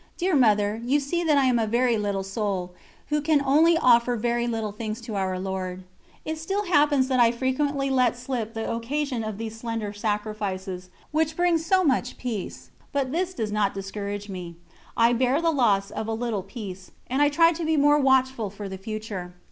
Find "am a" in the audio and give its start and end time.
1.45-1.67